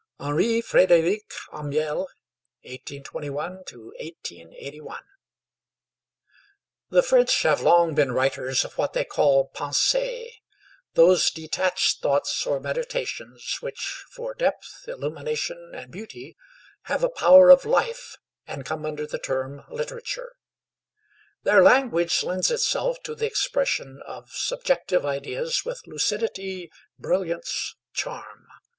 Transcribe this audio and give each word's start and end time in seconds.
HENRI 0.19 0.63
FRÉDÉRIC 0.63 1.29
AMIEL 1.53 2.07
(1821 2.65 3.53
1881) 3.53 4.87
BY 4.89 4.89
RICHARD 4.89 5.03
BURTON 6.89 6.89
The 6.89 7.03
French 7.03 7.43
have 7.43 7.61
long 7.61 7.93
been 7.93 8.11
writers 8.11 8.65
of 8.65 8.79
what 8.79 8.93
they 8.93 9.05
call 9.05 9.49
'Pensées,' 9.53 10.39
those 10.95 11.29
detached 11.29 12.01
thoughts 12.01 12.47
or 12.47 12.59
meditations 12.59 13.57
which, 13.59 14.03
for 14.09 14.33
depth, 14.33 14.85
illumination, 14.87 15.69
and 15.75 15.91
beauty, 15.91 16.35
have 16.85 17.03
a 17.03 17.07
power 17.07 17.51
of 17.51 17.63
life, 17.65 18.17
and 18.47 18.65
come 18.65 18.87
under 18.87 19.05
the 19.05 19.19
term 19.19 19.61
"literature." 19.69 20.33
Their 21.43 21.61
language 21.61 22.23
lends 22.23 22.49
itself 22.49 22.97
to 23.03 23.13
the 23.13 23.27
expression 23.27 24.01
of 24.07 24.31
subjective 24.31 25.05
ideas 25.05 25.63
with 25.63 25.85
lucidity, 25.85 26.71
brilliance, 26.97 27.75
charm. 27.93 28.47